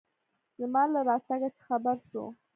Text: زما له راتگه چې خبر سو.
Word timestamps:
زما 0.59 0.83
له 0.93 0.99
راتگه 1.09 1.49
چې 1.55 1.61
خبر 1.69 1.95
سو. 2.09 2.23